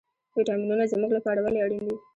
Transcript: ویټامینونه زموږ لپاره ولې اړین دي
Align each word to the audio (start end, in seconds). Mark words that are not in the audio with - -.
ویټامینونه 0.35 0.83
زموږ 0.93 1.11
لپاره 1.17 1.39
ولې 1.41 1.59
اړین 1.65 1.83
دي 1.87 1.95